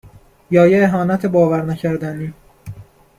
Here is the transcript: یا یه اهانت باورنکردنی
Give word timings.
یا 0.51 0.67
یه 0.67 0.83
اهانت 0.83 1.25
باورنکردنی 1.25 2.33